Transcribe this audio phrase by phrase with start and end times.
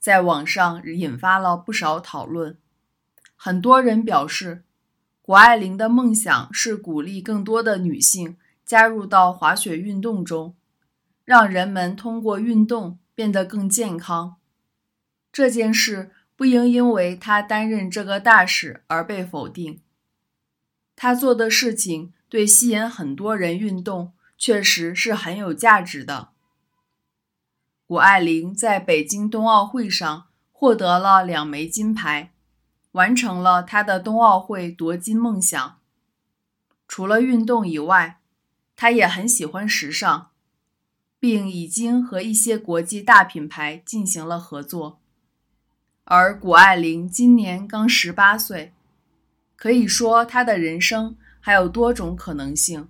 [0.00, 2.58] 在网上引发了不少讨论。
[3.36, 4.64] 很多人表示，
[5.22, 10.56] 谷爱凌的梦想是鼓励更多的女性加入到滑雪运动中，
[11.24, 14.36] 让人们通过运动变得更健康。
[15.30, 19.80] 这件事不应因为她担任这个大使而被否定。
[20.96, 22.12] 她做的事情。
[22.30, 26.28] 对吸引很多人运动确实是很有价值的。
[27.90, 32.30] 谷爱凌在北京冬奥会上获得了两枚金牌，
[32.92, 35.80] 完成了她的冬奥会夺金梦想。
[36.86, 38.20] 除了运动以外，
[38.76, 40.28] 她也很喜欢时尚，
[41.18, 45.00] 并已经和一些国际大品牌进行了合作。
[46.04, 48.72] 而谷爱凌今年刚十八岁，
[49.56, 51.16] 可以说她的人生。
[51.40, 52.86] 还有多种可能性。